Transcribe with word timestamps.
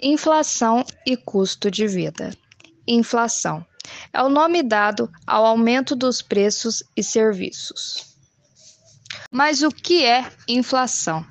Inflação 0.00 0.84
e 1.06 1.16
custo 1.16 1.70
de 1.70 1.86
vida. 1.86 2.36
Inflação 2.86 3.64
é 4.12 4.20
o 4.20 4.28
nome 4.28 4.60
dado 4.60 5.08
ao 5.24 5.46
aumento 5.46 5.94
dos 5.94 6.20
preços 6.20 6.82
e 6.96 7.02
serviços. 7.02 8.16
Mas 9.30 9.62
o 9.62 9.70
que 9.70 10.04
é 10.04 10.28
inflação? 10.48 11.24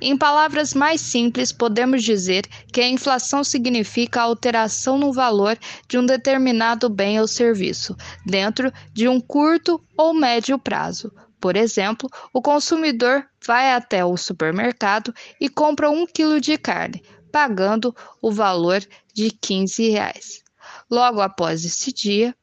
Em 0.00 0.16
palavras 0.16 0.72
mais 0.72 1.00
simples, 1.00 1.50
podemos 1.50 2.04
dizer 2.04 2.46
que 2.72 2.80
a 2.80 2.88
inflação 2.88 3.42
significa 3.42 4.20
a 4.20 4.24
alteração 4.24 4.96
no 4.96 5.12
valor 5.12 5.58
de 5.88 5.98
um 5.98 6.06
determinado 6.06 6.88
bem 6.88 7.20
ou 7.20 7.26
serviço, 7.26 7.96
dentro 8.24 8.72
de 8.92 9.08
um 9.08 9.20
curto 9.20 9.82
ou 9.96 10.14
médio 10.14 10.56
prazo. 10.60 11.12
Por 11.40 11.56
exemplo, 11.56 12.08
o 12.32 12.40
consumidor 12.40 13.26
vai 13.44 13.72
até 13.72 14.04
o 14.04 14.16
supermercado 14.16 15.12
e 15.40 15.48
compra 15.48 15.90
um 15.90 16.06
quilo 16.06 16.40
de 16.40 16.56
carne, 16.56 17.02
pagando 17.30 17.94
o 18.20 18.30
valor 18.30 18.82
de 19.14 19.30
15 19.30 19.90
reais. 19.90 20.42
Logo 20.90 21.20
após 21.20 21.64
esse 21.64 21.92
dia, 21.92 22.34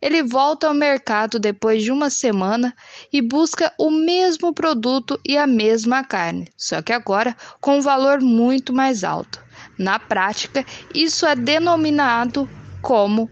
ele 0.00 0.22
volta 0.22 0.68
ao 0.68 0.74
mercado 0.74 1.38
depois 1.38 1.82
de 1.82 1.90
uma 1.90 2.10
semana 2.10 2.74
e 3.12 3.22
busca 3.22 3.72
o 3.78 3.90
mesmo 3.90 4.52
produto 4.52 5.18
e 5.24 5.36
a 5.38 5.46
mesma 5.46 6.04
carne, 6.04 6.48
só 6.56 6.82
que 6.82 6.92
agora 6.92 7.34
com 7.60 7.78
um 7.78 7.80
valor 7.80 8.20
muito 8.20 8.72
mais 8.72 9.02
alto. 9.02 9.42
Na 9.78 9.98
prática, 9.98 10.64
isso 10.94 11.26
é 11.26 11.34
denominado 11.34 12.48
como 12.82 13.30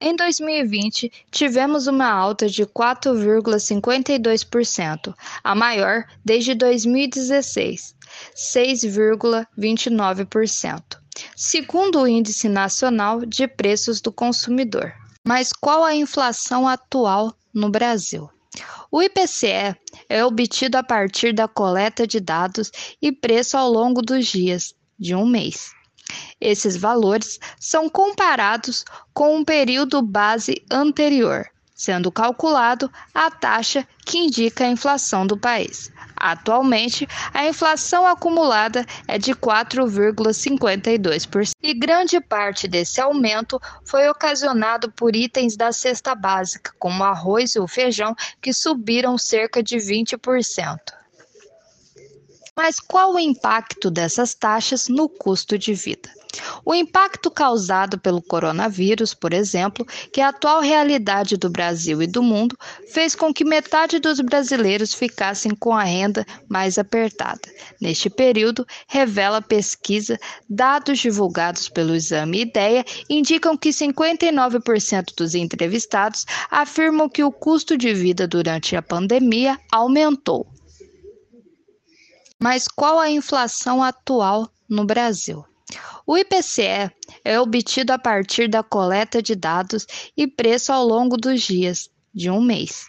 Em 0.00 0.16
2020, 0.16 1.12
tivemos 1.30 1.86
uma 1.86 2.10
alta 2.10 2.48
de 2.48 2.64
4,52%, 2.64 5.14
a 5.44 5.54
maior 5.54 6.06
desde 6.24 6.54
2016, 6.54 7.94
6,29%, 8.34 10.98
segundo 11.36 12.00
o 12.00 12.08
Índice 12.08 12.48
Nacional 12.48 13.26
de 13.26 13.46
Preços 13.46 14.00
do 14.00 14.10
Consumidor. 14.10 14.94
Mas 15.22 15.52
qual 15.52 15.84
a 15.84 15.94
inflação 15.94 16.66
atual 16.66 17.36
no 17.52 17.68
Brasil? 17.68 18.30
O 18.90 19.02
IPCE 19.02 19.76
é 20.08 20.24
obtido 20.24 20.78
a 20.78 20.82
partir 20.82 21.34
da 21.34 21.46
coleta 21.46 22.06
de 22.06 22.18
dados 22.18 22.72
e 23.00 23.12
preço 23.12 23.58
ao 23.58 23.70
longo 23.70 24.00
dos 24.00 24.26
dias 24.26 24.74
de 24.98 25.14
um 25.14 25.26
mês. 25.26 25.78
Esses 26.40 26.76
valores 26.76 27.38
são 27.58 27.88
comparados 27.88 28.84
com 29.12 29.36
um 29.36 29.44
período 29.44 30.00
base 30.00 30.62
anterior, 30.70 31.46
sendo 31.74 32.10
calculado 32.10 32.90
a 33.14 33.30
taxa 33.30 33.86
que 34.04 34.18
indica 34.18 34.64
a 34.64 34.70
inflação 34.70 35.26
do 35.26 35.36
país. 35.36 35.92
Atualmente, 36.16 37.06
a 37.32 37.46
inflação 37.46 38.06
acumulada 38.06 38.84
é 39.08 39.18
de 39.18 39.34
4,52%, 39.34 41.52
e 41.62 41.72
grande 41.72 42.20
parte 42.20 42.68
desse 42.68 43.00
aumento 43.00 43.58
foi 43.84 44.06
ocasionado 44.08 44.92
por 44.92 45.16
itens 45.16 45.56
da 45.56 45.72
cesta 45.72 46.14
básica, 46.14 46.74
como 46.78 47.02
o 47.02 47.06
arroz 47.06 47.54
e 47.54 47.58
o 47.58 47.66
feijão, 47.66 48.14
que 48.40 48.52
subiram 48.52 49.16
cerca 49.16 49.62
de 49.62 49.76
20%. 49.76 50.99
Mas 52.56 52.80
qual 52.80 53.14
o 53.14 53.18
impacto 53.18 53.90
dessas 53.90 54.34
taxas 54.34 54.88
no 54.88 55.08
custo 55.08 55.56
de 55.58 55.74
vida? 55.74 56.10
O 56.64 56.74
impacto 56.74 57.30
causado 57.30 57.98
pelo 57.98 58.22
coronavírus, 58.22 59.12
por 59.12 59.32
exemplo, 59.32 59.84
que 60.12 60.20
é 60.20 60.24
a 60.24 60.28
atual 60.28 60.60
realidade 60.60 61.36
do 61.36 61.50
Brasil 61.50 62.00
e 62.02 62.06
do 62.06 62.22
mundo, 62.22 62.56
fez 62.92 63.16
com 63.16 63.34
que 63.34 63.44
metade 63.44 63.98
dos 63.98 64.20
brasileiros 64.20 64.94
ficassem 64.94 65.54
com 65.54 65.74
a 65.74 65.82
renda 65.82 66.24
mais 66.48 66.78
apertada. 66.78 67.40
Neste 67.80 68.08
período, 68.08 68.66
revela 68.86 69.38
a 69.38 69.42
pesquisa, 69.42 70.18
dados 70.48 71.00
divulgados 71.00 71.68
pelo 71.68 71.94
exame 71.94 72.42
IDEA 72.42 72.84
indicam 73.08 73.56
que 73.56 73.70
59% 73.70 75.14
dos 75.16 75.34
entrevistados 75.34 76.24
afirmam 76.50 77.08
que 77.08 77.24
o 77.24 77.32
custo 77.32 77.76
de 77.76 77.92
vida 77.92 78.28
durante 78.28 78.76
a 78.76 78.82
pandemia 78.82 79.58
aumentou. 79.72 80.46
Mas 82.42 82.66
qual 82.66 82.98
a 82.98 83.10
inflação 83.10 83.82
atual 83.82 84.50
no 84.66 84.86
Brasil? 84.86 85.44
O 86.06 86.16
IPCE 86.16 86.90
é 87.22 87.38
obtido 87.38 87.92
a 87.92 87.98
partir 87.98 88.48
da 88.48 88.62
coleta 88.62 89.22
de 89.22 89.36
dados 89.36 89.86
e 90.16 90.26
preço 90.26 90.72
ao 90.72 90.86
longo 90.86 91.18
dos 91.18 91.42
dias 91.42 91.90
de 92.14 92.30
um 92.30 92.40
mês. 92.40 92.86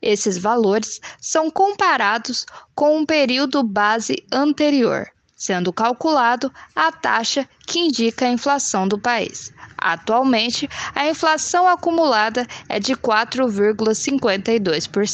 Esses 0.00 0.38
valores 0.38 1.00
são 1.20 1.50
comparados 1.50 2.46
com 2.76 2.96
um 2.96 3.04
período 3.04 3.64
base 3.64 4.24
anterior, 4.32 5.10
sendo 5.36 5.72
calculado 5.72 6.52
a 6.74 6.92
taxa 6.92 7.48
que 7.66 7.80
indica 7.80 8.26
a 8.26 8.30
inflação 8.30 8.86
do 8.86 8.98
país. 8.98 9.52
Atualmente, 9.76 10.68
a 10.94 11.08
inflação 11.08 11.66
acumulada 11.68 12.46
é 12.68 12.78
de 12.78 12.94
4,52%. 12.94 15.04